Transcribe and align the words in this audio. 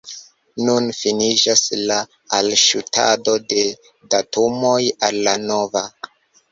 Nun 0.69 0.87
finiĝas 0.99 1.61
la 1.91 1.99
alŝutado 2.39 3.39
de 3.53 3.67
datumoj 4.17 4.77
al 5.11 5.23
la 5.31 5.41
nova. 5.49 5.91